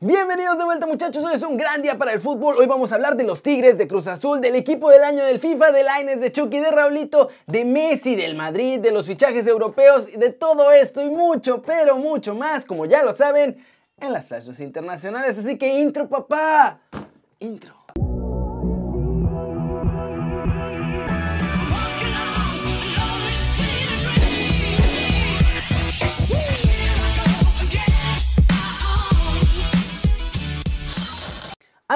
Bienvenidos 0.00 0.56
de 0.56 0.64
vuelta 0.64 0.86
muchachos, 0.86 1.24
hoy 1.24 1.34
es 1.34 1.42
un 1.42 1.56
gran 1.56 1.82
día 1.82 1.98
para 1.98 2.12
el 2.12 2.20
fútbol. 2.20 2.54
Hoy 2.56 2.68
vamos 2.68 2.92
a 2.92 2.94
hablar 2.94 3.16
de 3.16 3.24
los 3.24 3.42
Tigres, 3.42 3.76
de 3.78 3.88
Cruz 3.88 4.06
Azul, 4.06 4.40
del 4.40 4.54
equipo 4.54 4.90
del 4.90 5.02
año 5.02 5.24
del 5.24 5.40
FIFA, 5.40 5.72
de 5.72 5.82
Laines, 5.82 6.20
de 6.20 6.30
Chucky, 6.30 6.60
de 6.60 6.70
Raulito, 6.70 7.30
de 7.48 7.64
Messi, 7.64 8.14
del 8.14 8.36
Madrid, 8.36 8.78
de 8.78 8.92
los 8.92 9.08
fichajes 9.08 9.44
europeos, 9.48 10.06
de 10.16 10.30
todo 10.30 10.70
esto 10.70 11.02
y 11.02 11.10
mucho, 11.10 11.62
pero 11.62 11.96
mucho 11.96 12.36
más, 12.36 12.64
como 12.64 12.86
ya 12.86 13.02
lo 13.02 13.12
saben, 13.16 13.60
en 14.00 14.12
las 14.12 14.28
flashes 14.28 14.60
internacionales. 14.60 15.36
Así 15.36 15.58
que 15.58 15.80
intro 15.80 16.08
papá, 16.08 16.78
intro. 17.40 17.77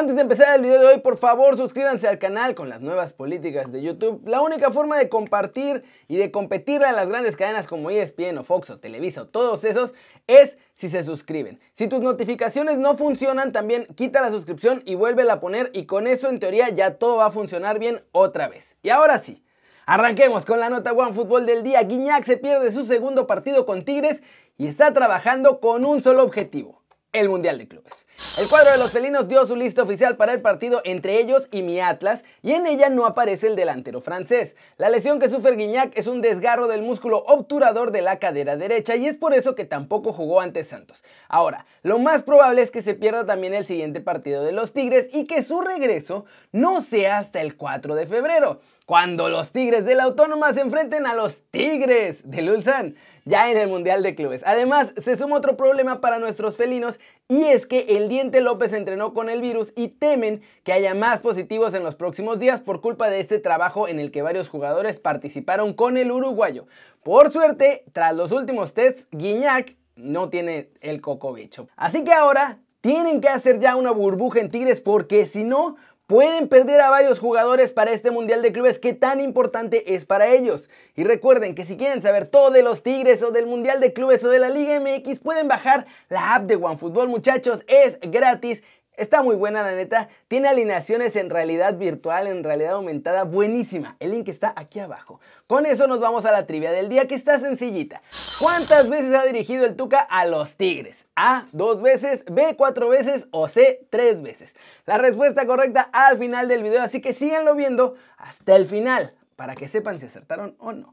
Antes 0.02 0.16
de 0.16 0.23
empezar 0.23 0.56
el 0.56 0.62
video 0.62 0.80
de 0.80 0.87
hoy, 0.87 0.98
por 0.98 1.16
favor 1.16 1.56
suscríbanse 1.56 2.09
al 2.09 2.19
canal 2.19 2.56
con 2.56 2.69
las 2.69 2.80
nuevas 2.80 3.12
políticas 3.12 3.70
de 3.70 3.83
YouTube. 3.83 4.20
La 4.27 4.41
única 4.41 4.73
forma 4.73 4.98
de 4.98 5.09
compartir 5.09 5.84
y 6.09 6.16
de 6.16 6.33
competir 6.33 6.83
a 6.83 6.91
las 6.91 7.09
grandes 7.09 7.37
cadenas 7.37 7.69
como 7.69 7.88
ESPN 7.88 8.37
o 8.38 8.42
Fox 8.42 8.70
o 8.70 8.80
Televisa 8.80 9.23
o 9.23 9.27
todos 9.28 9.62
esos 9.62 9.95
es 10.27 10.59
si 10.75 10.88
se 10.88 11.05
suscriben. 11.05 11.61
Si 11.75 11.87
tus 11.87 12.01
notificaciones 12.01 12.78
no 12.78 12.97
funcionan, 12.97 13.52
también 13.52 13.87
quita 13.95 14.20
la 14.20 14.30
suscripción 14.30 14.83
y 14.87 14.97
vuélvela 14.97 15.34
a 15.34 15.41
poner 15.41 15.70
y 15.73 15.87
con 15.87 16.09
eso 16.09 16.28
en 16.28 16.41
teoría 16.41 16.69
ya 16.70 16.98
todo 16.98 17.19
va 17.19 17.27
a 17.27 17.30
funcionar 17.30 17.78
bien 17.78 18.03
otra 18.11 18.48
vez. 18.48 18.77
Y 18.83 18.89
ahora 18.89 19.20
sí. 19.20 19.45
Arranquemos 19.87 20.47
con 20.47 20.59
la 20.59 20.69
nota 20.69 20.92
One 20.92 21.12
Fútbol 21.12 21.47
del 21.47 21.62
día. 21.62 21.83
Guiñac 21.83 22.25
se 22.25 22.37
pierde 22.37 22.73
su 22.73 22.84
segundo 22.84 23.28
partido 23.28 23.66
con 23.66 23.84
Tigres 23.84 24.23
y 24.59 24.66
está 24.66 24.92
trabajando 24.92 25.61
con 25.61 25.84
un 25.84 26.03
solo 26.03 26.23
objetivo, 26.23 26.82
el 27.12 27.29
Mundial 27.29 27.59
de 27.59 27.69
Clubes. 27.69 28.07
El 28.39 28.48
cuadro 28.48 28.73
de 28.73 28.79
los 28.79 28.91
felinos 28.91 29.29
dio 29.29 29.47
su 29.47 29.55
lista 29.55 29.83
oficial 29.83 30.16
para 30.16 30.33
el 30.33 30.41
partido 30.41 30.80
entre 30.84 31.20
ellos 31.20 31.47
y 31.51 31.62
mi 31.62 31.78
Atlas 31.78 32.25
y 32.42 32.53
en 32.53 32.67
ella 32.67 32.89
no 32.89 33.05
aparece 33.05 33.48
el 33.48 33.56
delantero 33.56 34.00
francés. 34.00 34.56
La 34.78 34.89
lesión 34.89 35.19
que 35.19 35.28
sufre 35.28 35.55
Guiñac 35.55 35.97
es 35.97 36.06
un 36.06 36.22
desgarro 36.22 36.69
del 36.69 36.81
músculo 36.81 37.19
obturador 37.27 37.91
de 37.91 38.00
la 38.00 38.19
cadera 38.19 38.56
derecha 38.56 38.97
y 38.97 39.06
es 39.06 39.19
por 39.19 39.34
eso 39.34 39.55
que 39.55 39.67
tampoco 39.67 40.14
jugó 40.14 40.41
ante 40.41 40.64
Santos. 40.64 41.05
Ahora, 41.28 41.67
lo 41.83 41.98
más 41.98 42.22
probable 42.22 42.62
es 42.62 42.70
que 42.70 42.81
se 42.81 42.95
pierda 42.95 43.27
también 43.27 43.53
el 43.53 43.67
siguiente 43.67 44.00
partido 44.00 44.42
de 44.42 44.53
los 44.53 44.72
Tigres 44.72 45.11
y 45.12 45.27
que 45.27 45.42
su 45.42 45.61
regreso 45.61 46.25
no 46.50 46.81
sea 46.81 47.19
hasta 47.19 47.42
el 47.42 47.56
4 47.56 47.94
de 47.94 48.06
febrero 48.06 48.61
cuando 48.93 49.31
los 49.31 49.53
Tigres 49.53 49.87
de 49.87 49.95
la 49.95 50.03
Autónoma 50.03 50.53
se 50.53 50.61
enfrenten 50.61 51.07
a 51.07 51.15
los 51.15 51.39
Tigres 51.51 52.31
de 52.31 52.51
Ulsan, 52.51 52.95
ya 53.25 53.51
en 53.51 53.57
el 53.57 53.67
Mundial 53.67 54.03
de 54.03 54.15
Clubes. 54.15 54.43
Además, 54.45 54.93
se 55.01 55.17
suma 55.17 55.37
otro 55.37 55.57
problema 55.57 56.03
para 56.03 56.19
nuestros 56.19 56.59
felinos 56.59 57.01
y 57.27 57.45
es 57.45 57.67
que 57.67 57.97
el 57.97 58.11
Diente 58.11 58.43
López 58.43 58.75
entrenó 58.75 59.15
con 59.15 59.31
el 59.31 59.41
virus 59.41 59.73
y 59.77 59.89
temen 59.89 60.43
que 60.62 60.75
haya 60.75 60.93
más 60.95 61.21
positivos 61.21 61.73
en 61.73 61.84
los 61.84 61.95
próximos 61.95 62.39
días 62.39 62.61
por 62.61 62.83
culpa 62.83 63.09
de 63.09 63.21
este 63.21 63.39
trabajo 63.39 63.89
en 63.89 63.99
el 63.99 64.11
que 64.11 64.21
varios 64.21 64.51
jugadores 64.51 65.01
participaron 65.01 65.73
con 65.73 65.97
el 65.97 66.12
uruguayo. 66.12 66.67
Por 67.03 67.33
suerte, 67.33 67.87
tras 67.95 68.15
los 68.15 68.31
últimos 68.31 68.75
tests, 68.75 69.09
Guiñac 69.11 69.75
no 69.97 70.29
tiene 70.29 70.69
el 70.83 71.01
cocobicho. 71.01 71.67
Así 71.77 72.05
que 72.05 72.12
ahora 72.12 72.59
tienen 72.83 73.23
que 73.23 73.29
hacer 73.29 73.59
ya 73.59 73.77
una 73.77 73.93
burbuja 73.93 74.41
en 74.41 74.51
Tigres 74.51 74.83
porque 74.83 75.25
si 75.25 75.45
no 75.45 75.77
pueden 76.13 76.47
perder 76.47 76.79
a 76.83 76.91
varios 76.91 77.19
jugadores 77.19 77.73
para 77.73 77.91
este 77.91 78.11
Mundial 78.11 78.43
de 78.43 78.53
Clubes 78.53 78.79
que 78.79 78.93
tan 78.93 79.19
importante 79.19 79.95
es 79.95 80.05
para 80.05 80.29
ellos. 80.29 80.69
Y 80.95 81.05
recuerden 81.05 81.55
que 81.55 81.65
si 81.65 81.79
quieren 81.79 82.03
saber 82.03 82.29
todo 82.29 82.51
de 82.51 82.63
los 82.63 82.83
Tigres 82.83 83.23
o 83.23 83.31
del 83.31 83.47
Mundial 83.47 83.81
de 83.81 83.95
Clubes 83.95 84.23
o 84.23 84.29
de 84.29 84.39
la 84.39 84.51
Liga 84.51 84.79
MX, 84.79 85.21
pueden 85.21 85.49
bajar 85.49 85.87
la 86.11 86.35
app 86.35 86.43
de 86.43 86.57
OneFootball 86.57 87.09
muchachos, 87.09 87.65
es 87.67 87.99
gratis 88.03 88.63
Está 88.95 89.23
muy 89.23 89.37
buena 89.37 89.62
la 89.62 89.73
neta, 89.73 90.11
tiene 90.29 90.48
alineaciones 90.48 91.17
en 91.17 91.31
realidad 91.31 91.79
virtual, 91.79 92.27
en 92.27 92.45
realidad 92.45 92.75
aumentada, 92.75 93.25
buenísima. 93.25 93.97
El 94.01 94.11
link 94.11 94.29
está 94.29 94.53
aquí 94.55 94.81
abajo. 94.81 95.19
Con 95.47 95.65
eso 95.65 95.87
nos 95.87 95.99
vamos 95.99 96.27
a 96.27 96.31
la 96.31 96.47
trivia 96.47 96.72
del 96.72 96.91
día 96.91 97.09
que 97.09 97.15
está 97.15 97.41
sencillita. 97.41 98.03
¿Cuántas 98.39 98.91
veces 98.91 99.15
ha 99.15 99.25
dirigido 99.25 99.65
el 99.65 99.77
Tuca 99.77 99.99
a 99.99 100.27
los 100.27 100.56
Tigres? 100.56 101.06
A, 101.16 101.47
dos 101.53 101.81
veces, 101.81 102.22
B, 102.31 102.55
cuatro 102.59 102.91
veces 102.91 103.28
o 103.31 103.49
C, 103.49 103.87
tres 103.89 104.21
veces. 104.21 104.55
La 104.84 104.99
respuesta 104.99 105.47
correcta 105.47 105.89
al 105.93 106.19
final 106.19 106.47
del 106.49 106.62
video, 106.62 106.83
así 106.83 107.00
que 107.00 107.15
síganlo 107.15 107.55
viendo 107.55 107.95
hasta 108.19 108.56
el 108.56 108.66
final 108.66 109.15
para 109.37 109.55
que 109.55 109.69
sepan 109.69 109.99
si 110.00 110.06
acertaron 110.06 110.55
o 110.59 110.72
no. 110.72 110.93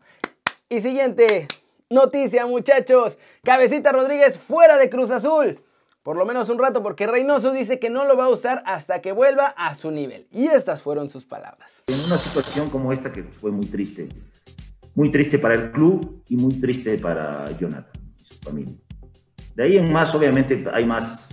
Y 0.70 0.80
siguiente 0.80 1.50
noticia 1.90 2.46
muchachos, 2.46 3.20
Cabecita 3.44 3.92
Rodríguez 3.92 4.38
fuera 4.38 4.78
de 4.78 4.90
Cruz 4.90 5.12
Azul 5.12 5.62
por 6.04 6.16
lo 6.16 6.26
menos 6.26 6.50
un 6.50 6.60
rato, 6.60 6.82
porque 6.82 7.08
Reynoso 7.08 7.52
dice 7.52 7.80
que 7.80 7.90
no 7.90 8.06
lo 8.06 8.16
va 8.16 8.26
a 8.26 8.30
usar 8.30 8.64
hasta 8.66 9.02
que 9.02 9.12
vuelva 9.12 9.48
a 9.48 9.76
su 9.76 9.92
nivel. 9.92 10.28
Y 10.32 10.48
estas 10.48 10.82
fueron 10.82 11.10
sus 11.10 11.26
palabras. 11.26 11.84
En 11.88 12.00
una 12.06 12.18
situación 12.18 12.70
como 12.70 12.94
esta 12.94 13.12
que 13.12 13.24
fue 13.24 13.52
muy 13.52 13.66
triste, 13.66 14.08
muy 14.96 15.12
triste 15.12 15.40
para 15.40 15.56
el 15.56 15.72
club 15.72 16.24
y 16.28 16.38
muy 16.38 16.54
triste 16.54 16.98
para 16.98 17.52
Jonathan 17.58 18.02
y 18.18 18.24
su 18.24 18.36
familia. 18.36 18.76
De 19.56 19.64
ahí 19.64 19.78
en 19.78 19.92
más, 19.92 20.16
obviamente, 20.16 20.66
hay 20.72 20.86
más 20.86 21.28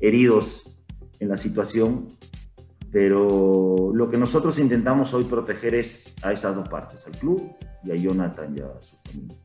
heridos 0.00 0.62
en 1.18 1.28
la 1.28 1.36
situación, 1.36 2.08
pero 2.92 3.90
lo 3.92 4.10
que 4.10 4.16
nosotros 4.16 4.58
intentamos 4.60 5.12
hoy 5.12 5.24
proteger 5.24 5.74
es 5.74 6.14
a 6.22 6.32
esas 6.32 6.54
dos 6.54 6.68
partes, 6.68 7.04
al 7.06 7.12
club 7.18 7.52
y 7.82 7.90
a 7.90 7.96
Jonathan 7.96 8.54
y 8.56 8.60
a 8.60 8.80
su 8.80 8.96
familia. 8.98 9.36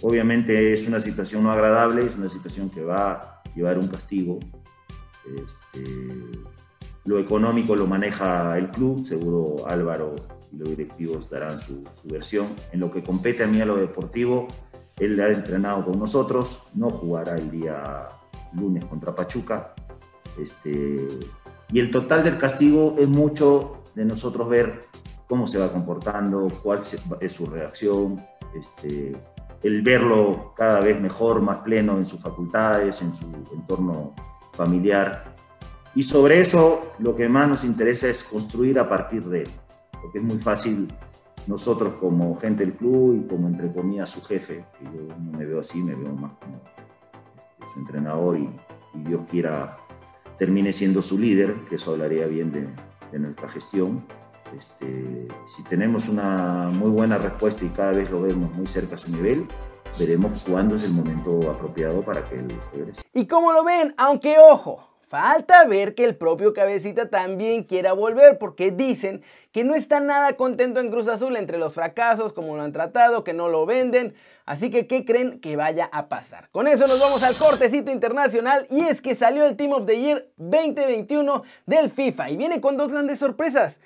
Obviamente 0.00 0.72
es 0.72 0.86
una 0.86 1.00
situación 1.00 1.42
no 1.42 1.50
agradable, 1.50 2.06
es 2.06 2.16
una 2.16 2.28
situación 2.28 2.70
que 2.70 2.84
va 2.84 3.41
llevar 3.54 3.78
un 3.78 3.88
castigo. 3.88 4.38
Este, 5.44 5.84
lo 7.04 7.18
económico 7.18 7.74
lo 7.76 7.86
maneja 7.86 8.56
el 8.58 8.70
club, 8.70 9.04
seguro 9.04 9.66
Álvaro 9.68 10.14
y 10.52 10.56
los 10.56 10.68
directivos 10.68 11.30
darán 11.30 11.58
su, 11.58 11.82
versión. 12.04 12.54
En 12.72 12.80
lo 12.80 12.90
que 12.90 13.02
compete 13.02 13.44
a 13.44 13.46
mí 13.46 13.60
a 13.60 13.66
lo 13.66 13.76
deportivo, 13.76 14.46
él 14.98 15.20
ha 15.20 15.28
entrenado 15.28 15.84
con 15.84 15.98
nosotros, 15.98 16.62
no 16.74 16.90
jugará 16.90 17.34
el 17.36 17.50
día 17.50 18.08
lunes 18.52 18.84
contra 18.84 19.14
Pachuca. 19.14 19.74
Este, 20.38 21.08
y 21.72 21.80
el 21.80 21.90
total 21.90 22.24
del 22.24 22.38
castigo 22.38 22.96
es 22.98 23.08
mucho 23.08 23.82
de 23.94 24.04
nosotros 24.04 24.48
ver 24.48 24.82
cómo 25.26 25.46
se 25.46 25.58
va 25.58 25.72
comportando, 25.72 26.48
cuál 26.62 26.80
es 27.20 27.32
su 27.32 27.46
reacción, 27.46 28.20
este, 28.54 29.12
el 29.62 29.82
verlo 29.82 30.52
cada 30.56 30.80
vez 30.80 31.00
mejor, 31.00 31.40
más 31.40 31.58
pleno 31.58 31.96
en 31.96 32.06
sus 32.06 32.20
facultades, 32.20 33.00
en 33.02 33.12
su 33.12 33.26
entorno 33.52 34.14
familiar. 34.52 35.36
Y 35.94 36.02
sobre 36.02 36.40
eso 36.40 36.94
lo 36.98 37.14
que 37.14 37.28
más 37.28 37.48
nos 37.48 37.64
interesa 37.64 38.08
es 38.08 38.24
construir 38.24 38.78
a 38.78 38.88
partir 38.88 39.24
de 39.24 39.42
él, 39.42 39.50
porque 40.00 40.18
es 40.18 40.24
muy 40.24 40.38
fácil 40.38 40.88
nosotros 41.46 41.94
como 41.94 42.34
gente 42.36 42.64
del 42.64 42.74
club 42.74 43.16
y 43.16 43.28
como 43.28 43.48
entre 43.48 43.72
comillas 43.72 44.10
su 44.10 44.22
jefe, 44.22 44.64
que 44.78 44.84
yo 44.84 45.14
no 45.18 45.38
me 45.38 45.44
veo 45.44 45.60
así, 45.60 45.82
me 45.82 45.94
veo 45.94 46.12
más 46.12 46.32
como 46.38 46.56
este, 46.56 47.72
su 47.72 47.80
entrenador 47.80 48.38
y, 48.38 48.50
Dios 48.94 49.22
quiera 49.30 49.78
termine 50.38 50.70
siendo 50.70 51.00
su 51.00 51.18
líder, 51.18 51.64
que 51.66 51.76
eso 51.76 51.92
hablaría 51.92 52.26
bien 52.26 52.52
de, 52.52 52.68
de 53.10 53.18
nuestra 53.18 53.48
gestión 53.48 54.04
este, 54.58 55.28
si 55.46 55.62
tenemos 55.64 56.08
una 56.08 56.68
muy 56.72 56.90
buena 56.90 57.18
respuesta 57.18 57.64
y 57.64 57.68
cada 57.68 57.92
vez 57.92 58.10
lo 58.10 58.22
vemos 58.22 58.52
muy 58.54 58.66
cerca 58.66 58.96
a 58.96 58.98
su 58.98 59.12
nivel, 59.12 59.46
veremos 59.98 60.42
cuándo 60.42 60.76
es 60.76 60.84
el 60.84 60.92
momento 60.92 61.50
apropiado 61.50 62.02
para 62.02 62.24
que 62.24 62.36
él 62.36 62.60
regrese. 62.72 63.02
Y 63.12 63.26
como 63.26 63.52
lo 63.52 63.64
ven, 63.64 63.94
aunque 63.96 64.38
ojo, 64.38 64.92
Falta 65.12 65.66
ver 65.66 65.94
que 65.94 66.06
el 66.06 66.16
propio 66.16 66.54
Cabecita 66.54 67.10
también 67.10 67.64
quiera 67.64 67.92
volver 67.92 68.38
porque 68.38 68.70
dicen 68.70 69.22
que 69.52 69.62
no 69.62 69.74
está 69.74 70.00
nada 70.00 70.38
contento 70.38 70.80
en 70.80 70.90
Cruz 70.90 71.06
Azul 71.06 71.36
entre 71.36 71.58
los 71.58 71.74
fracasos, 71.74 72.32
como 72.32 72.56
lo 72.56 72.62
han 72.62 72.72
tratado, 72.72 73.22
que 73.22 73.34
no 73.34 73.50
lo 73.50 73.66
venden. 73.66 74.14
Así 74.46 74.70
que, 74.70 74.86
¿qué 74.86 75.04
creen 75.04 75.38
que 75.38 75.54
vaya 75.54 75.90
a 75.92 76.08
pasar? 76.08 76.48
Con 76.50 76.66
eso 76.66 76.86
nos 76.86 76.98
vamos 76.98 77.22
al 77.24 77.34
cortecito 77.34 77.90
internacional 77.90 78.66
y 78.70 78.80
es 78.86 79.02
que 79.02 79.14
salió 79.14 79.44
el 79.44 79.54
Team 79.54 79.72
of 79.72 79.84
the 79.84 80.00
Year 80.00 80.28
2021 80.38 81.42
del 81.66 81.90
FIFA 81.90 82.30
y 82.30 82.38
viene 82.38 82.62
con 82.62 82.78
dos 82.78 82.90
grandes 82.90 83.18
sorpresas 83.18 83.80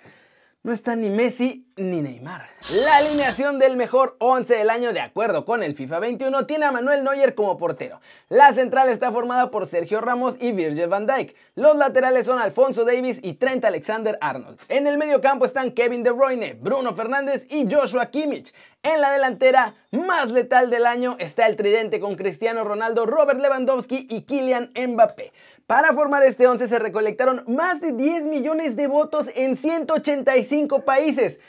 no 0.66 0.72
está 0.72 0.96
ni 0.96 1.10
Messi 1.10 1.64
ni 1.76 2.02
Neymar. 2.02 2.44
La 2.84 2.96
alineación 2.96 3.60
del 3.60 3.76
mejor 3.76 4.16
11 4.18 4.52
del 4.52 4.68
año 4.68 4.92
de 4.92 4.98
acuerdo 4.98 5.44
con 5.44 5.62
el 5.62 5.76
FIFA 5.76 6.00
21 6.00 6.44
tiene 6.46 6.64
a 6.64 6.72
Manuel 6.72 7.04
Neuer 7.04 7.36
como 7.36 7.56
portero. 7.56 8.00
La 8.28 8.52
central 8.52 8.88
está 8.88 9.12
formada 9.12 9.52
por 9.52 9.68
Sergio 9.68 10.00
Ramos 10.00 10.36
y 10.40 10.50
Virgil 10.50 10.88
van 10.88 11.06
Dijk. 11.06 11.36
Los 11.54 11.76
laterales 11.76 12.26
son 12.26 12.40
Alfonso 12.40 12.84
Davis 12.84 13.20
y 13.22 13.34
Trent 13.34 13.64
Alexander-Arnold. 13.64 14.58
En 14.68 14.88
el 14.88 14.98
medio 14.98 15.20
campo 15.20 15.44
están 15.44 15.70
Kevin 15.70 16.02
De 16.02 16.10
Bruyne, 16.10 16.54
Bruno 16.54 16.92
Fernández 16.94 17.46
y 17.48 17.72
Joshua 17.72 18.06
Kimmich. 18.06 18.52
En 18.82 19.00
la 19.00 19.12
delantera 19.12 19.74
más 19.92 20.32
letal 20.32 20.68
del 20.68 20.86
año 20.86 21.16
está 21.20 21.46
el 21.46 21.54
tridente 21.54 22.00
con 22.00 22.16
Cristiano 22.16 22.64
Ronaldo, 22.64 23.06
Robert 23.06 23.40
Lewandowski 23.40 24.08
y 24.10 24.22
Kylian 24.22 24.72
Mbappé. 24.74 25.32
Para 25.66 25.92
formar 25.92 26.22
este 26.22 26.46
11 26.46 26.68
se 26.68 26.78
recolectaron 26.78 27.42
más 27.48 27.80
de 27.80 27.90
10 27.90 28.26
millones 28.26 28.76
de 28.76 28.86
votos 28.86 29.26
en 29.34 29.56
185 29.56 30.84
países. 30.84 31.40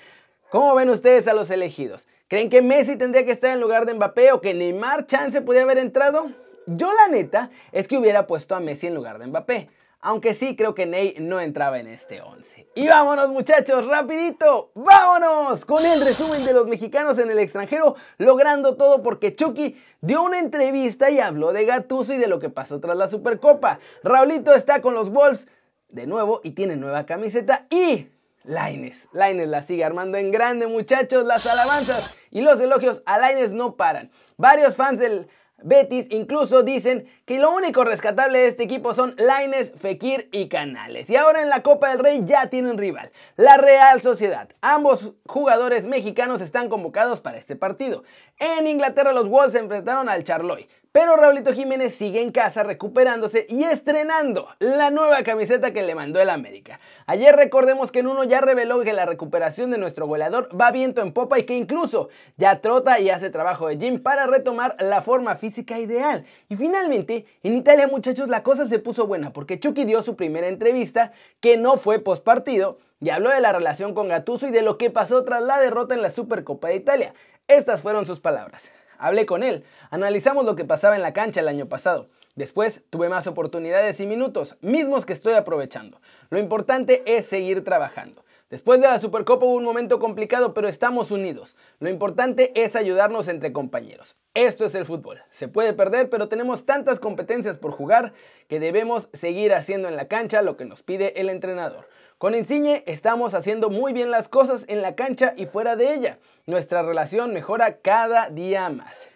¿Cómo 0.50 0.74
ven 0.74 0.90
ustedes 0.90 1.28
a 1.28 1.36
los 1.36 1.52
elegidos? 1.52 2.08
¿Creen 2.28 2.50
que 2.50 2.64
Messi 2.64 2.96
tendría 2.96 3.26
que 3.26 3.32
estar 3.32 3.54
en 3.54 3.62
lugar 3.62 3.86
de 3.86 3.94
Mbappé 3.94 4.32
o 4.32 4.42
que 4.42 4.56
Neymar 4.56 5.06
chance 5.06 5.40
podía 5.42 5.62
haber 5.62 5.78
entrado? 5.78 6.32
Yo 6.66 6.92
la 6.92 7.16
neta 7.16 7.52
es 7.72 7.88
que 7.88 8.00
hubiera 8.00 8.26
puesto 8.26 8.56
a 8.56 8.60
Messi 8.60 8.88
en 8.88 8.96
lugar 8.96 9.20
de 9.20 9.28
Mbappé. 9.28 9.70
Aunque 10.08 10.34
sí 10.34 10.56
creo 10.56 10.74
que 10.74 10.86
Ney 10.86 11.18
no 11.20 11.42
entraba 11.42 11.80
en 11.80 11.88
este 11.88 12.22
11. 12.22 12.70
Y 12.76 12.88
vámonos 12.88 13.28
muchachos, 13.28 13.86
rapidito, 13.88 14.72
vámonos 14.74 15.66
con 15.66 15.86
el 15.86 16.00
resumen 16.00 16.46
de 16.46 16.54
los 16.54 16.66
mexicanos 16.68 17.20
en 17.20 17.30
el 17.30 17.38
extranjero, 17.40 17.98
logrando 18.18 18.78
todo 18.78 19.04
porque 19.04 19.36
Chucky 19.36 19.78
dio 20.00 20.24
una 20.24 20.40
entrevista 20.40 21.10
y 21.10 21.20
habló 21.20 21.52
de 21.52 21.66
Gatuso 21.66 22.14
y 22.14 22.20
de 22.20 22.30
lo 22.30 22.40
que 22.40 22.50
pasó 22.50 22.80
tras 22.80 22.96
la 22.96 23.10
Supercopa. 23.10 23.82
Raulito 24.02 24.54
está 24.54 24.82
con 24.82 24.94
los 24.94 25.10
Wolves 25.10 25.50
de 25.90 26.08
nuevo 26.08 26.40
y 26.42 26.52
tiene 26.52 26.78
nueva 26.78 27.06
camiseta 27.06 27.66
y 27.70 28.08
Laines. 28.46 29.10
Laines 29.12 29.50
la 29.50 29.62
sigue 29.62 29.84
armando 29.84 30.18
en 30.18 30.32
grande, 30.32 30.68
muchachos. 30.68 31.26
Las 31.26 31.46
alabanzas 31.48 32.16
y 32.32 32.40
los 32.40 32.62
elogios 32.62 33.04
a 33.06 33.18
Laines 33.18 33.52
no 33.52 33.76
paran. 33.76 34.10
Varios 34.38 34.78
fans 34.78 35.02
del 35.02 35.28
Betis 35.64 36.06
incluso 36.12 36.62
dicen 36.62 37.08
que 37.26 37.40
lo 37.40 37.52
único 37.52 37.84
rescatable 37.84 38.38
de 38.38 38.48
este 38.48 38.64
equipo 38.64 38.94
son 38.94 39.16
Laines, 39.18 39.74
Fekir 39.76 40.30
y 40.32 40.50
Canales. 40.50 41.10
Y 41.10 41.16
ahora 41.16 41.42
en 41.42 41.50
la 41.50 41.64
Copa 41.64 41.90
del 41.90 42.00
Rey 42.00 42.22
ya 42.26 42.48
tienen 42.48 42.78
rival, 42.78 43.12
la 43.38 43.58
Real 43.58 44.02
Sociedad. 44.04 44.50
Ambos 44.62 45.14
jugadores 45.26 45.88
mexicanos 45.88 46.42
están 46.42 46.70
convocados 46.70 47.22
para 47.22 47.40
este 47.40 47.56
partido. 47.56 48.04
En 48.38 48.68
Inglaterra 48.68 49.14
los 49.14 49.30
Wolves 49.30 49.56
enfrentaron 49.56 50.10
al 50.10 50.24
Charloy, 50.24 50.68
pero 50.92 51.16
Raulito 51.16 51.54
Jiménez 51.54 51.96
sigue 51.96 52.22
en 52.22 52.32
casa 52.32 52.64
recuperándose 52.64 53.46
y 53.50 53.64
estrenando 53.64 54.48
la 54.60 54.90
nueva 54.90 55.24
camiseta 55.24 55.74
que 55.74 55.84
le 55.84 55.96
mandó 55.96 56.20
el 56.20 56.30
América. 56.30 56.80
Ayer 57.06 57.36
recordemos 57.36 57.92
que 57.92 58.00
en 58.00 58.08
uno 58.08 58.24
ya 58.24 58.42
reveló 58.42 58.82
que 58.82 58.94
la 58.94 59.06
recuperación 59.06 59.72
de 59.72 59.78
nuestro 59.78 60.08
goleador 60.08 60.50
va 60.60 60.72
viento 60.72 61.02
en 61.02 61.12
popa 61.12 61.40
y 61.40 61.44
que 61.44 61.56
incluso 61.56 62.10
ya 62.38 62.62
trota 62.62 63.00
y 63.00 63.10
hace 63.10 63.30
trabajo 63.30 63.68
de 63.68 63.78
gym 63.78 64.02
para 64.02 64.28
retomar 64.28 64.76
la 64.80 65.02
forma 65.02 65.36
física 65.36 65.80
ideal. 65.80 66.26
Y 66.50 66.56
finalmente, 66.56 67.26
en 67.44 67.56
Italia 67.56 67.88
muchachos 67.88 68.30
la 68.30 68.44
cosa 68.44 68.66
se 68.66 68.80
puso 68.80 69.08
buena 69.08 69.34
porque 69.34 69.60
Chucky 69.60 69.86
dio 69.86 70.04
su 70.04 70.16
primera 70.16 70.48
entrevista 70.48 71.12
que 71.40 71.58
no 71.58 71.78
fue 71.78 72.00
post 72.00 72.24
partido 72.24 72.80
y 73.00 73.10
habló 73.12 73.30
de 73.30 73.42
la 73.42 73.54
relación 73.54 73.94
con 73.94 74.08
Gattuso 74.08 74.48
y 74.48 74.52
de 74.52 74.64
lo 74.64 74.78
que 74.78 74.90
pasó 74.90 75.24
tras 75.24 75.42
la 75.42 75.60
derrota 75.60 75.94
en 75.94 76.02
la 76.02 76.10
Supercopa 76.10 76.70
de 76.70 76.76
Italia. 76.76 77.14
Estas 77.48 77.82
fueron 77.82 78.06
sus 78.06 78.20
palabras. 78.20 78.72
Hablé 78.98 79.26
con 79.26 79.44
él, 79.44 79.64
analizamos 79.90 80.46
lo 80.46 80.56
que 80.56 80.66
pasaba 80.66 80.96
en 80.96 81.02
la 81.02 81.14
cancha 81.14 81.42
el 81.42 81.48
año 81.48 81.68
pasado. 81.68 82.10
Después 82.36 82.84
tuve 82.90 83.10
más 83.10 83.26
oportunidades 83.26 84.00
y 84.00 84.06
minutos, 84.06 84.58
mismos 84.62 85.06
que 85.06 85.14
estoy 85.14 85.34
aprovechando. 85.34 86.00
Lo 86.30 86.38
importante 86.38 87.04
es 87.06 87.26
seguir 87.26 87.64
trabajando. 87.64 88.24
Después 88.50 88.80
de 88.80 88.88
la 88.88 89.00
Supercopa 89.00 89.46
hubo 89.46 89.56
un 89.56 89.66
momento 89.66 90.00
complicado, 90.00 90.54
pero 90.54 90.70
estamos 90.70 91.12
unidos. 91.12 91.58
Lo 91.80 91.90
importante 91.90 92.54
es 92.56 92.78
ayudarnos 92.78 93.28
entre 93.28 93.52
compañeros. 93.52 94.16
Esto 94.34 94.64
es 94.64 94.76
el 94.76 94.86
fútbol. 94.86 95.20
Se 95.32 95.50
puede 95.50 95.74
perder, 95.74 96.10
pero 96.10 96.30
tenemos 96.30 96.66
tantas 96.66 97.02
competencias 97.02 97.58
por 97.58 97.72
jugar 97.72 98.14
que 98.48 98.62
debemos 98.62 99.10
seguir 99.12 99.54
haciendo 99.54 99.90
en 99.90 99.98
la 99.98 100.08
cancha 100.08 100.44
lo 100.44 100.56
que 100.56 100.64
nos 100.64 100.82
pide 100.82 101.20
el 101.20 101.30
entrenador. 101.30 101.90
Con 102.18 102.34
Insigne 102.34 102.84
estamos 102.88 103.36
haciendo 103.36 103.70
muy 103.70 103.94
bien 103.94 104.10
las 104.10 104.28
cosas 104.28 104.66
en 104.70 104.82
la 104.82 104.96
cancha 104.96 105.36
y 105.38 105.46
fuera 105.46 105.76
de 105.76 105.94
ella. 105.94 106.18
Nuestra 106.48 106.82
relación 106.82 107.32
mejora 107.32 107.78
cada 107.78 108.32
día 108.32 108.68
más. 108.70 109.08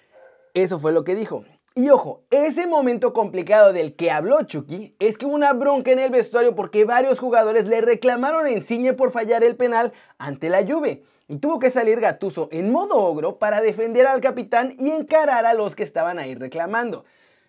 Eso 0.53 0.77
fue 0.77 0.91
lo 0.91 1.03
que 1.03 1.15
dijo. 1.15 1.43
Y 1.73 1.89
ojo, 1.89 2.21
ese 2.29 2.67
momento 2.67 3.11
complicado 3.11 3.73
del 3.73 3.95
que 3.95 4.11
habló 4.11 4.43
Chucky 4.43 4.95
es 4.99 5.17
que 5.17 5.25
hubo 5.25 5.33
una 5.33 5.53
bronca 5.53 5.91
en 5.91 5.97
el 5.97 6.11
vestuario 6.11 6.53
porque 6.53 6.85
varios 6.85 7.17
jugadores 7.17 7.67
le 7.67 7.81
reclamaron 7.81 8.45
a 8.45 8.51
Insigne 8.51 8.93
por 8.93 9.11
fallar 9.11 9.43
el 9.43 9.55
penal 9.55 9.93
ante 10.19 10.49
la 10.49 10.63
Juve. 10.63 11.03
Y 11.27 11.37
tuvo 11.37 11.57
que 11.57 11.71
salir 11.71 12.01
Gatuso 12.01 12.49
en 12.51 12.71
modo 12.71 12.97
ogro 12.99 13.39
para 13.39 13.61
defender 13.61 14.05
al 14.05 14.21
capitán 14.21 14.75
y 14.77 14.91
encarar 14.91 15.47
a 15.47 15.55
los 15.55 15.75
que 15.75 15.81
estaban 15.81 16.19
ahí 16.19 16.35
reclamando. 16.35 17.05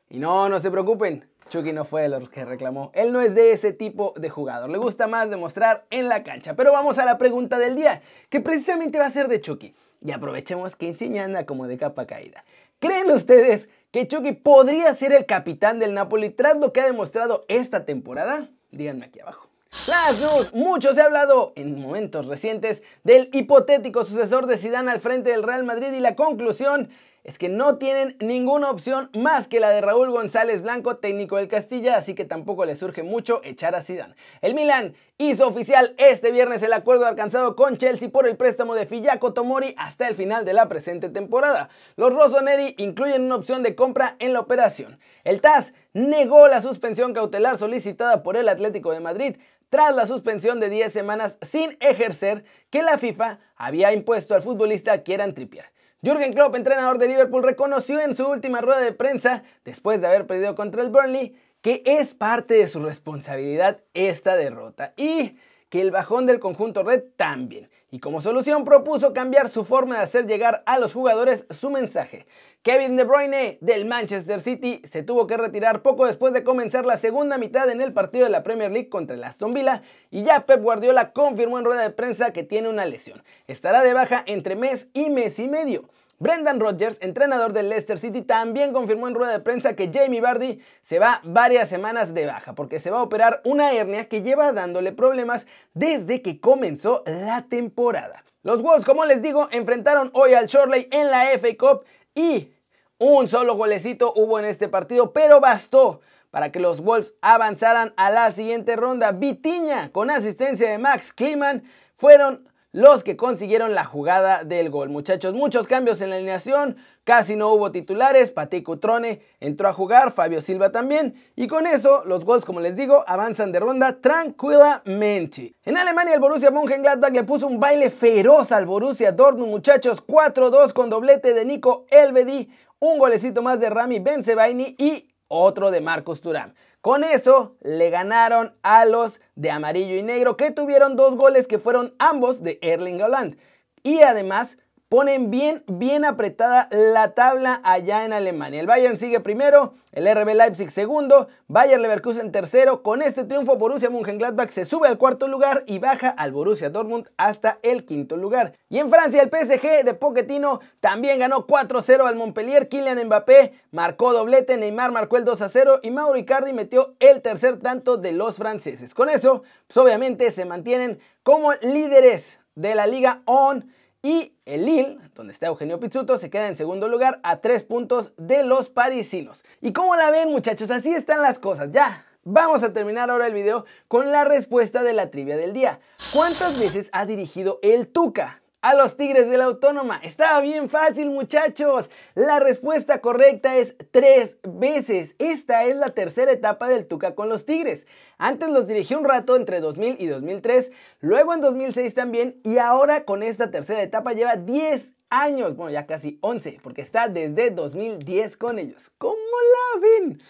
Y 0.08 0.18
no, 0.18 0.48
no 0.48 0.60
se 0.60 0.70
preocupen, 0.70 1.28
Chucky 1.52 1.74
no 1.74 1.84
fue 1.84 2.00
de 2.00 2.08
los 2.08 2.30
que 2.30 2.46
reclamó. 2.46 2.90
Él 2.94 3.12
no 3.12 3.20
es 3.20 3.34
de 3.34 3.52
ese 3.52 3.74
tipo 3.74 4.14
de 4.16 4.30
jugador. 4.30 4.70
Le 4.70 4.78
gusta 4.78 5.06
más 5.06 5.28
demostrar 5.28 5.84
en 5.90 6.08
la 6.08 6.22
cancha. 6.22 6.56
Pero 6.56 6.72
vamos 6.72 6.96
a 6.96 7.04
la 7.04 7.18
pregunta 7.18 7.58
del 7.58 7.76
día, 7.76 8.00
que 8.30 8.40
precisamente 8.40 8.98
va 8.98 9.04
a 9.04 9.10
ser 9.10 9.28
de 9.28 9.42
Chucky. 9.42 9.74
Y 10.00 10.12
aprovechemos 10.12 10.76
que 10.76 10.86
Insigne 10.86 11.20
anda 11.20 11.44
como 11.44 11.66
de 11.66 11.76
capa 11.76 12.06
caída. 12.06 12.42
¿Creen 12.78 13.10
ustedes 13.10 13.68
que 13.90 14.08
Chucky 14.08 14.32
podría 14.32 14.94
ser 14.94 15.12
el 15.12 15.26
capitán 15.26 15.78
del 15.78 15.92
Napoli 15.92 16.30
tras 16.30 16.56
lo 16.56 16.72
que 16.72 16.80
ha 16.80 16.86
demostrado 16.86 17.44
esta 17.48 17.84
temporada? 17.84 18.48
Díganme 18.70 19.04
aquí 19.04 19.20
abajo. 19.20 19.46
Las 19.88 20.22
news, 20.22 20.54
mucho 20.54 20.94
se 20.94 21.02
ha 21.02 21.04
hablado 21.04 21.52
en 21.54 21.78
momentos 21.78 22.28
recientes 22.28 22.82
del 23.04 23.28
hipotético 23.34 24.06
sucesor 24.06 24.46
de 24.46 24.56
Zidane 24.56 24.90
al 24.90 25.00
frente 25.00 25.30
del 25.30 25.42
Real 25.42 25.64
Madrid 25.64 25.92
y 25.92 26.00
la 26.00 26.16
conclusión 26.16 26.88
es 27.24 27.38
que 27.38 27.48
no 27.48 27.78
tienen 27.78 28.16
ninguna 28.20 28.70
opción 28.70 29.10
más 29.14 29.46
que 29.46 29.60
la 29.60 29.70
de 29.70 29.80
Raúl 29.80 30.10
González 30.10 30.60
Blanco, 30.62 30.96
técnico 30.96 31.36
del 31.36 31.48
Castilla, 31.48 31.96
así 31.96 32.14
que 32.14 32.24
tampoco 32.24 32.64
le 32.64 32.76
surge 32.76 33.02
mucho 33.02 33.40
echar 33.44 33.74
a 33.74 33.82
Zidane. 33.82 34.14
El 34.40 34.54
Milan 34.54 34.94
hizo 35.18 35.46
oficial 35.46 35.94
este 35.98 36.32
viernes 36.32 36.62
el 36.62 36.72
acuerdo 36.72 37.06
alcanzado 37.06 37.54
con 37.54 37.76
Chelsea 37.76 38.10
por 38.10 38.26
el 38.26 38.36
préstamo 38.36 38.74
de 38.74 38.86
Fiyako 38.86 39.32
Tomori 39.32 39.74
hasta 39.78 40.08
el 40.08 40.16
final 40.16 40.44
de 40.44 40.52
la 40.52 40.68
presente 40.68 41.08
temporada. 41.08 41.68
Los 41.96 42.12
Rossoneri 42.12 42.74
incluyen 42.78 43.22
una 43.22 43.36
opción 43.36 43.62
de 43.62 43.76
compra 43.76 44.16
en 44.18 44.32
la 44.32 44.40
operación. 44.40 44.98
El 45.22 45.40
TAS 45.40 45.72
negó 45.92 46.48
la 46.48 46.60
suspensión 46.60 47.14
cautelar 47.14 47.56
solicitada 47.56 48.22
por 48.22 48.36
el 48.36 48.48
Atlético 48.48 48.90
de 48.90 49.00
Madrid 49.00 49.36
tras 49.70 49.94
la 49.94 50.06
suspensión 50.06 50.60
de 50.60 50.68
10 50.68 50.92
semanas 50.92 51.38
sin 51.40 51.78
ejercer 51.80 52.44
que 52.68 52.82
la 52.82 52.98
FIFA 52.98 53.38
había 53.56 53.92
impuesto 53.92 54.34
al 54.34 54.42
futbolista 54.42 55.02
Kieran 55.02 55.32
Trippier. 55.32 55.71
Jürgen 56.04 56.32
Klopp, 56.32 56.56
entrenador 56.56 56.98
de 56.98 57.06
Liverpool, 57.06 57.44
reconoció 57.44 58.00
en 58.00 58.16
su 58.16 58.26
última 58.28 58.60
rueda 58.60 58.80
de 58.80 58.90
prensa, 58.90 59.44
después 59.64 60.00
de 60.00 60.08
haber 60.08 60.26
perdido 60.26 60.56
contra 60.56 60.82
el 60.82 60.88
Burnley, 60.88 61.36
que 61.60 61.84
es 61.86 62.12
parte 62.12 62.54
de 62.54 62.66
su 62.66 62.80
responsabilidad 62.80 63.78
esta 63.94 64.34
derrota. 64.34 64.94
Y 64.96 65.36
que 65.72 65.80
el 65.80 65.90
bajón 65.90 66.26
del 66.26 66.38
conjunto 66.38 66.82
red 66.82 67.02
también. 67.16 67.70
Y 67.90 67.98
como 67.98 68.20
solución 68.20 68.62
propuso 68.66 69.14
cambiar 69.14 69.48
su 69.48 69.64
forma 69.64 69.96
de 69.96 70.02
hacer 70.02 70.26
llegar 70.26 70.62
a 70.66 70.78
los 70.78 70.92
jugadores 70.92 71.46
su 71.48 71.70
mensaje. 71.70 72.26
Kevin 72.60 72.94
De 72.94 73.04
Bruyne 73.04 73.56
del 73.62 73.86
Manchester 73.86 74.40
City 74.40 74.82
se 74.84 75.02
tuvo 75.02 75.26
que 75.26 75.38
retirar 75.38 75.80
poco 75.80 76.04
después 76.04 76.34
de 76.34 76.44
comenzar 76.44 76.84
la 76.84 76.98
segunda 76.98 77.38
mitad 77.38 77.70
en 77.70 77.80
el 77.80 77.94
partido 77.94 78.24
de 78.24 78.30
la 78.30 78.42
Premier 78.42 78.70
League 78.70 78.90
contra 78.90 79.16
el 79.16 79.24
Aston 79.24 79.54
Villa 79.54 79.80
y 80.10 80.24
ya 80.24 80.44
Pep 80.44 80.60
Guardiola 80.60 81.14
confirmó 81.14 81.58
en 81.58 81.64
rueda 81.64 81.80
de 81.80 81.90
prensa 81.90 82.34
que 82.34 82.42
tiene 82.42 82.68
una 82.68 82.84
lesión. 82.84 83.22
Estará 83.46 83.82
de 83.82 83.94
baja 83.94 84.22
entre 84.26 84.56
mes 84.56 84.88
y 84.92 85.08
mes 85.08 85.38
y 85.38 85.48
medio. 85.48 85.88
Brendan 86.22 86.60
Rodgers, 86.60 86.98
entrenador 87.00 87.52
del 87.52 87.68
Leicester 87.68 87.98
City, 87.98 88.22
también 88.22 88.72
confirmó 88.72 89.08
en 89.08 89.14
rueda 89.16 89.32
de 89.32 89.40
prensa 89.40 89.74
que 89.74 89.90
Jamie 89.92 90.20
Vardy 90.20 90.62
se 90.84 91.00
va 91.00 91.20
varias 91.24 91.68
semanas 91.68 92.14
de 92.14 92.26
baja 92.26 92.54
porque 92.54 92.78
se 92.78 92.92
va 92.92 93.00
a 93.00 93.02
operar 93.02 93.40
una 93.44 93.72
hernia 93.72 94.08
que 94.08 94.22
lleva 94.22 94.52
dándole 94.52 94.92
problemas 94.92 95.48
desde 95.74 96.22
que 96.22 96.40
comenzó 96.40 97.02
la 97.06 97.46
temporada. 97.48 98.22
Los 98.44 98.62
Wolves, 98.62 98.84
como 98.84 99.04
les 99.04 99.20
digo, 99.20 99.48
enfrentaron 99.50 100.12
hoy 100.14 100.34
al 100.34 100.46
Shorley 100.46 100.86
en 100.92 101.10
la 101.10 101.24
FA 101.36 101.56
Cup 101.58 101.84
y 102.14 102.52
un 102.98 103.26
solo 103.26 103.56
golecito 103.56 104.12
hubo 104.14 104.38
en 104.38 104.44
este 104.44 104.68
partido, 104.68 105.12
pero 105.12 105.40
bastó 105.40 106.02
para 106.30 106.52
que 106.52 106.60
los 106.60 106.82
Wolves 106.82 107.14
avanzaran 107.20 107.94
a 107.96 108.10
la 108.10 108.30
siguiente 108.30 108.76
ronda. 108.76 109.10
Vitiña, 109.10 109.90
con 109.90 110.08
asistencia 110.08 110.70
de 110.70 110.78
Max 110.78 111.12
Kliman, 111.12 111.64
fueron 111.96 112.48
los 112.72 113.04
que 113.04 113.16
consiguieron 113.16 113.74
la 113.74 113.84
jugada 113.84 114.44
del 114.44 114.70
gol. 114.70 114.88
Muchachos, 114.88 115.34
muchos 115.34 115.66
cambios 115.66 116.00
en 116.00 116.10
la 116.10 116.16
alineación, 116.16 116.76
casi 117.04 117.36
no 117.36 117.52
hubo 117.52 117.70
titulares, 117.70 118.32
Pati 118.32 118.62
Cutrone 118.62 119.20
entró 119.40 119.68
a 119.68 119.74
jugar, 119.74 120.12
Fabio 120.12 120.40
Silva 120.40 120.72
también, 120.72 121.14
y 121.36 121.48
con 121.48 121.66
eso 121.66 122.02
los 122.06 122.24
gols, 122.24 122.44
como 122.44 122.60
les 122.60 122.74
digo, 122.74 123.04
avanzan 123.06 123.52
de 123.52 123.60
ronda 123.60 124.00
tranquilamente. 124.00 125.54
En 125.64 125.76
Alemania 125.76 126.14
el 126.14 126.20
Borussia 126.20 126.50
Mönchengladbach 126.50 127.12
le 127.12 127.24
puso 127.24 127.46
un 127.46 127.60
baile 127.60 127.90
feroz 127.90 128.52
al 128.52 128.64
Borussia 128.64 129.12
Dortmund, 129.12 129.50
muchachos, 129.50 130.04
4-2 130.04 130.72
con 130.72 130.88
doblete 130.88 131.34
de 131.34 131.44
Nico 131.44 131.84
Elvedi, 131.90 132.50
un 132.78 132.98
golecito 132.98 133.42
más 133.42 133.60
de 133.60 133.70
Rami 133.70 134.00
Benzebaini 134.00 134.74
y 134.78 135.11
otro 135.32 135.70
de 135.70 135.80
Marcos 135.80 136.20
Turán. 136.20 136.54
Con 136.80 137.04
eso 137.04 137.56
le 137.62 137.90
ganaron 137.90 138.54
a 138.62 138.84
los 138.84 139.20
de 139.34 139.50
amarillo 139.50 139.96
y 139.96 140.02
negro 140.02 140.36
que 140.36 140.50
tuvieron 140.50 140.96
dos 140.96 141.16
goles 141.16 141.46
que 141.46 141.58
fueron 141.58 141.94
ambos 141.98 142.42
de 142.42 142.58
Erling 142.60 143.00
Haaland. 143.00 143.38
Y 143.82 144.02
además 144.02 144.58
ponen 144.92 145.30
bien, 145.30 145.64
bien 145.68 146.04
apretada 146.04 146.68
la 146.70 147.14
tabla 147.14 147.62
allá 147.64 148.04
en 148.04 148.12
Alemania. 148.12 148.60
El 148.60 148.66
Bayern 148.66 148.98
sigue 148.98 149.20
primero, 149.20 149.72
el 149.92 150.04
RB 150.04 150.34
Leipzig 150.34 150.70
segundo, 150.70 151.28
Bayern 151.48 151.80
Leverkusen 151.80 152.30
tercero. 152.30 152.82
Con 152.82 153.00
este 153.00 153.24
triunfo, 153.24 153.56
Borussia 153.56 153.88
Mönchengladbach 153.88 154.50
se 154.50 154.66
sube 154.66 154.88
al 154.88 154.98
cuarto 154.98 155.28
lugar 155.28 155.64
y 155.66 155.78
baja 155.78 156.10
al 156.10 156.32
Borussia 156.32 156.68
Dortmund 156.68 157.08
hasta 157.16 157.58
el 157.62 157.86
quinto 157.86 158.18
lugar. 158.18 158.52
Y 158.68 158.80
en 158.80 158.90
Francia, 158.90 159.22
el 159.22 159.30
PSG 159.30 159.82
de 159.82 159.94
Pochettino 159.94 160.60
también 160.80 161.20
ganó 161.20 161.46
4-0 161.46 162.06
al 162.06 162.16
Montpellier. 162.16 162.68
Kylian 162.68 163.02
Mbappé 163.06 163.54
marcó 163.70 164.12
doblete, 164.12 164.58
Neymar 164.58 164.92
marcó 164.92 165.16
el 165.16 165.24
2-0 165.24 165.80
y 165.82 165.90
Mauro 165.90 166.18
Icardi 166.18 166.52
metió 166.52 166.96
el 167.00 167.22
tercer 167.22 167.56
tanto 167.56 167.96
de 167.96 168.12
los 168.12 168.36
franceses. 168.36 168.92
Con 168.92 169.08
eso, 169.08 169.42
pues 169.68 169.76
obviamente 169.78 170.30
se 170.32 170.44
mantienen 170.44 170.98
como 171.22 171.54
líderes 171.62 172.40
de 172.56 172.74
la 172.74 172.86
Liga 172.86 173.22
On 173.24 173.72
y 174.02 174.34
el 174.46 174.66
Lille, 174.66 174.98
donde 175.14 175.32
está 175.32 175.46
Eugenio 175.46 175.78
Pizzuto, 175.78 176.16
se 176.18 176.30
queda 176.30 176.48
en 176.48 176.56
segundo 176.56 176.88
lugar 176.88 177.20
a 177.22 177.40
tres 177.40 177.62
puntos 177.62 178.12
de 178.16 178.44
los 178.44 178.68
parisinos. 178.68 179.44
¿Y 179.60 179.72
cómo 179.72 179.94
la 179.96 180.10
ven 180.10 180.30
muchachos? 180.30 180.70
Así 180.70 180.92
están 180.92 181.22
las 181.22 181.38
cosas. 181.38 181.70
Ya 181.72 182.04
Vamos 182.24 182.62
a 182.62 182.72
terminar 182.72 183.10
ahora 183.10 183.26
el 183.26 183.34
video 183.34 183.64
con 183.88 184.12
la 184.12 184.24
respuesta 184.24 184.84
de 184.84 184.92
la 184.92 185.10
trivia 185.10 185.36
del 185.36 185.52
día. 185.52 185.80
¿Cuántas 186.12 186.56
veces 186.58 186.88
ha 186.92 187.04
dirigido 187.04 187.58
el 187.62 187.88
Tuca? 187.88 188.42
a 188.62 188.74
los 188.74 188.96
Tigres 188.96 189.28
de 189.28 189.36
la 189.36 189.46
Autónoma. 189.46 190.00
Estaba 190.04 190.40
bien 190.40 190.70
fácil 190.70 191.10
muchachos. 191.10 191.90
La 192.14 192.38
respuesta 192.38 193.00
correcta 193.00 193.56
es 193.56 193.74
tres 193.90 194.38
veces. 194.44 195.16
Esta 195.18 195.64
es 195.64 195.76
la 195.76 195.90
tercera 195.90 196.30
etapa 196.30 196.68
del 196.68 196.86
Tuca 196.86 197.16
con 197.16 197.28
los 197.28 197.44
Tigres. 197.44 197.88
Antes 198.24 198.50
los 198.50 198.68
dirigió 198.68 199.00
un 199.00 199.04
rato 199.04 199.34
entre 199.34 199.58
2000 199.58 199.96
y 199.98 200.06
2003, 200.06 200.70
luego 201.00 201.34
en 201.34 201.40
2006 201.40 201.92
también 201.92 202.40
y 202.44 202.58
ahora 202.58 203.04
con 203.04 203.24
esta 203.24 203.50
tercera 203.50 203.82
etapa 203.82 204.12
lleva 204.12 204.36
10 204.36 204.92
años, 205.10 205.56
bueno 205.56 205.72
ya 205.72 205.86
casi 205.86 206.18
11, 206.20 206.60
porque 206.62 206.82
está 206.82 207.08
desde 207.08 207.50
2010 207.50 208.36
con 208.36 208.60
ellos. 208.60 208.92
¿Cómo 208.96 209.16
la 209.16 209.80
ven? 209.80 210.22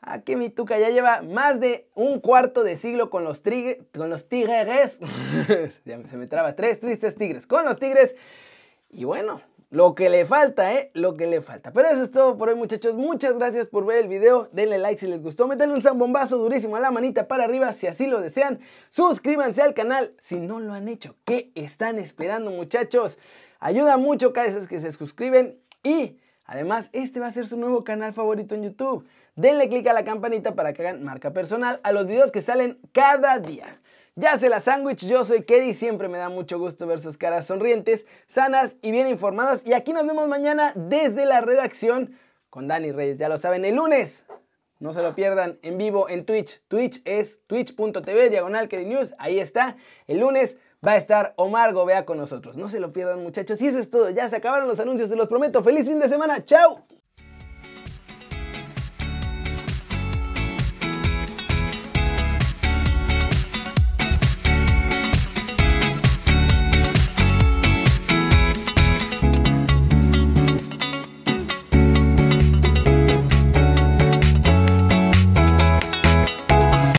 Aquí 0.00 0.34
mi 0.34 0.50
tuca 0.50 0.76
ya 0.76 0.90
lleva 0.90 1.22
más 1.22 1.60
de 1.60 1.88
un 1.94 2.18
cuarto 2.18 2.64
de 2.64 2.76
siglo 2.76 3.10
con 3.10 3.22
los, 3.22 3.40
con 3.96 4.10
los 4.10 4.28
tigres. 4.28 4.98
se 5.84 6.16
me 6.16 6.26
traba, 6.26 6.56
tres 6.56 6.80
tristes 6.80 7.14
tigres 7.14 7.46
con 7.46 7.64
los 7.64 7.78
tigres. 7.78 8.16
Y 8.90 9.04
bueno, 9.04 9.40
lo 9.70 9.94
que 9.94 10.08
le 10.08 10.24
falta, 10.26 10.72
¿eh? 10.74 10.90
Lo 10.94 11.16
que 11.16 11.26
le 11.26 11.40
falta. 11.40 11.72
Pero 11.72 11.88
eso 11.88 12.02
es 12.02 12.10
todo 12.10 12.36
por 12.36 12.48
hoy, 12.48 12.54
muchachos. 12.54 12.94
Muchas 12.94 13.36
gracias 13.36 13.66
por 13.66 13.84
ver 13.84 14.02
el 14.02 14.08
video. 14.08 14.48
Denle 14.52 14.78
like 14.78 14.98
si 15.00 15.06
les 15.06 15.22
gustó. 15.22 15.48
Métanle 15.48 15.74
un 15.74 15.82
zambombazo 15.82 16.38
durísimo 16.38 16.76
a 16.76 16.80
la 16.80 16.90
manita 16.90 17.26
para 17.28 17.44
arriba 17.44 17.72
si 17.72 17.86
así 17.86 18.06
lo 18.06 18.20
desean. 18.20 18.60
Suscríbanse 18.90 19.62
al 19.62 19.74
canal 19.74 20.10
si 20.20 20.36
no 20.36 20.60
lo 20.60 20.72
han 20.72 20.88
hecho. 20.88 21.16
¿Qué 21.24 21.50
están 21.54 21.98
esperando, 21.98 22.50
muchachos? 22.50 23.18
Ayuda 23.58 23.96
mucho 23.96 24.32
cada 24.32 24.46
vez 24.46 24.68
que 24.68 24.80
se 24.80 24.92
suscriben. 24.92 25.58
Y 25.82 26.18
además, 26.44 26.88
este 26.92 27.20
va 27.20 27.26
a 27.26 27.32
ser 27.32 27.46
su 27.46 27.56
nuevo 27.56 27.84
canal 27.84 28.12
favorito 28.12 28.54
en 28.54 28.62
YouTube 28.62 29.04
denle 29.36 29.68
click 29.68 29.86
a 29.86 29.92
la 29.92 30.04
campanita 30.04 30.54
para 30.54 30.72
que 30.72 30.82
hagan 30.82 31.04
marca 31.04 31.32
personal 31.32 31.78
a 31.84 31.92
los 31.92 32.06
videos 32.06 32.32
que 32.32 32.40
salen 32.40 32.78
cada 32.92 33.38
día. 33.38 33.80
Ya 34.18 34.38
se 34.38 34.48
la 34.48 34.60
sándwich, 34.60 35.06
yo 35.06 35.26
soy 35.26 35.42
Keddy, 35.42 35.74
siempre 35.74 36.08
me 36.08 36.16
da 36.16 36.30
mucho 36.30 36.58
gusto 36.58 36.86
ver 36.86 37.00
sus 37.00 37.18
caras 37.18 37.46
sonrientes, 37.46 38.06
sanas 38.26 38.76
y 38.80 38.90
bien 38.90 39.08
informadas. 39.08 39.66
Y 39.66 39.74
aquí 39.74 39.92
nos 39.92 40.06
vemos 40.06 40.26
mañana 40.26 40.72
desde 40.74 41.26
la 41.26 41.42
redacción 41.42 42.16
con 42.48 42.66
Dani 42.66 42.92
Reyes, 42.92 43.18
ya 43.18 43.28
lo 43.28 43.36
saben, 43.36 43.66
el 43.66 43.74
lunes. 43.74 44.24
No 44.78 44.94
se 44.94 45.02
lo 45.02 45.14
pierdan 45.14 45.58
en 45.60 45.76
vivo 45.76 46.08
en 46.08 46.24
Twitch. 46.24 46.62
Twitch 46.68 47.02
es 47.04 47.40
twitch.tv 47.46 48.30
diagonal 48.30 48.70
News. 48.86 49.14
Ahí 49.18 49.38
está. 49.38 49.76
El 50.06 50.20
lunes 50.20 50.56
va 50.86 50.92
a 50.92 50.96
estar 50.96 51.34
Omar 51.36 51.74
Gobea 51.74 52.06
con 52.06 52.16
nosotros. 52.16 52.56
No 52.56 52.68
se 52.68 52.80
lo 52.80 52.92
pierdan 52.92 53.22
muchachos. 53.22 53.60
Y 53.60 53.68
eso 53.68 53.78
es 53.78 53.90
todo. 53.90 54.10
Ya 54.10 54.28
se 54.28 54.36
acabaron 54.36 54.68
los 54.68 54.78
anuncios, 54.78 55.08
se 55.08 55.16
los 55.16 55.28
prometo. 55.28 55.62
Feliz 55.62 55.86
fin 55.86 55.98
de 55.98 56.08
semana. 56.08 56.44
Chao. 56.44 56.86